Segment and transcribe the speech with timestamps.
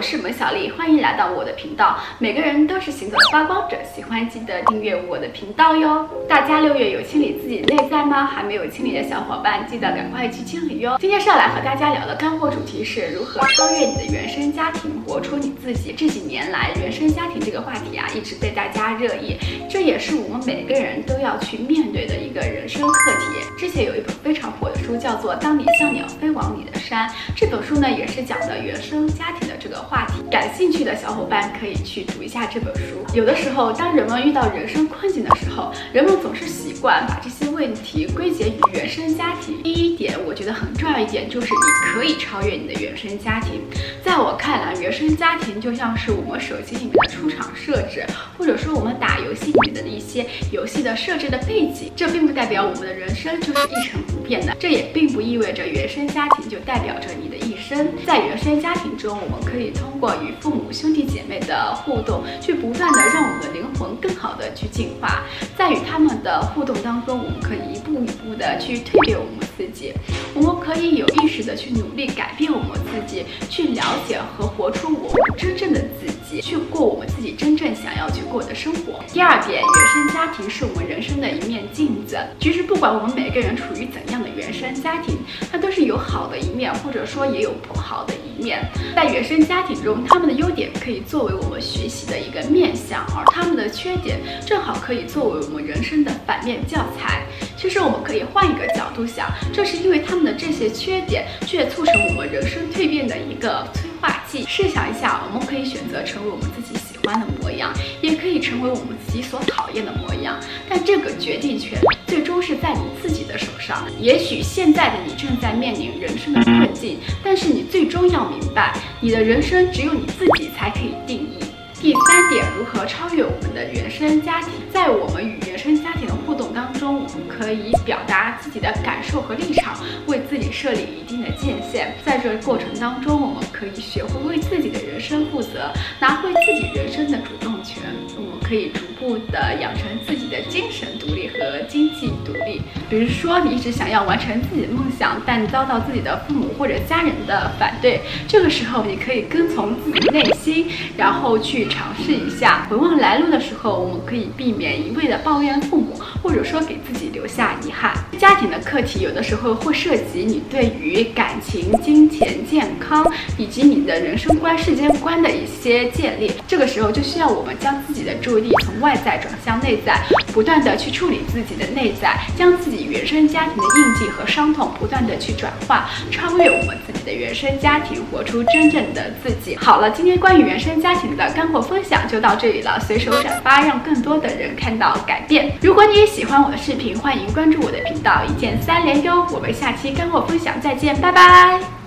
[0.00, 1.98] 我是萌小丽，欢迎来到我的频道。
[2.18, 6.08] 每个人都是行走的发光者，喜欢记得订阅我的频道哟。
[6.26, 8.24] 大家六月有清理自己内在吗？
[8.24, 10.96] 还没有清理的小伙伴，记得赶快去清理哟。
[10.98, 15.92] 今天是要来和大家聊的干货主题是如何超越你的原生家庭，活出你自己。
[15.94, 19.36] 这几年来，原生家庭这个话题啊，一直被大家热议，
[19.68, 23.58] 这也是我们每个人都要去面对的一个人生课题。
[23.58, 30.22] 之前有一本非常火的书，叫做《当你像鸟飞往你的山》，这本书呢，也是讲的原生家庭的这个话题。
[30.30, 33.04] 感兴趣的小伙伴可以去读一下这本书。
[33.14, 39.62] 有的时候，当人们遇到人生困境的时候，人们总是习惯把这些问题归结于原生家庭。
[39.62, 43.60] 第一点，我觉得很重要一点就是你可以超越你的原生家庭。
[44.02, 48.04] 在我看来，原生家庭就像是我们手机里面的出厂设置，
[48.36, 51.92] 或者说我们打游戏里面的一些游戏的设置的背景。
[51.94, 57.88] 这并不代表我们的人生就是一成不变的，这也并不意味着原生家庭就代表着你的一生。
[58.06, 65.22] 在原生家庭中，我们可以通过与父母、兄弟姐妹的互动，去不断的让我们的灵魂更好的去进化。
[65.56, 69.92] 在与他们的互动当中，我们可以一步的去蜕变我们自己。
[70.34, 79.02] 我们可以有意识的去努力改变我们自己，去了解和活出我们真正的自己，去过我们自己真正想要去过的生活。
[79.12, 82.16] 第二点，原生家庭是我们人生的一面镜子。
[82.40, 85.18] 其实不管我们每个人处于怎样的原生家庭，
[85.50, 88.60] 它都是有好的一面，或者说也有不好的一面。
[88.94, 97.26] 在原生家庭中，他们的优点可以作为我们学习的一个面向，而他们的缺点正好可以作为我们人生的反面教材。
[97.60, 104.46] 其实我们可以换一个角度想，正是因为他们的这些缺点，却促成我们人生蜕变的一个催化剂。
[104.48, 110.40] 试想一下，我们可以选择成为我们自己喜欢的模样，也可以成为我们自己所讨厌的模样。
[110.70, 113.86] 但这个决定权最终是在你自己的手上。
[114.00, 121.34] 也许现在的你正在面临人生的困境，但是你最终要明白，你的人生只有你自己才可以定义。
[121.82, 124.50] 第三点，如何超越我们的原生家庭？
[124.70, 131.94] 在我们与原生家庭的互动当中，我们可以表达自己的感受和立场，为自己设立一定的界限。
[132.04, 137.82] 在这过程当中，我们可以学会为自己的人生负责，拿回自己人生的主动权。
[138.14, 142.60] 我们可以逐步的养成自己的精神独立和经济独立。
[142.90, 151.70] 比如说，你一直想要完成自己的梦想，但遭到自己的父母或者家人的反对，这个时候你可以跟从自己内心，然后去。
[151.70, 157.92] 尝试一下回望来路的时候，我们可以避免一味的抱怨父母，或者说给自己留下遗憾。
[158.18, 163.06] 家庭的课题有的时候会涉及你对于感情、金钱、健康
[163.38, 166.32] 以及你的人生观、世界观的一些建立。
[166.48, 169.96] 这个时候就需要我们将自己的注意力从外在转向内在，
[170.32, 179.56] 不断的去处理自己的内在，将自己原生家庭的印记和伤痛不断的去转化，超越我们自己的原生家庭，活出真正的自己。
[179.56, 181.60] 好了，今天关于原生家庭的干货。
[181.70, 185.52] 分享就到这里了，随手转发，让更多的人看到改变。
[185.60, 189.24] 如果你也喜欢我的视频，欢迎关注我的频道，一键三连哟！
[189.30, 191.79] 我们下期干货分享再见，拜拜。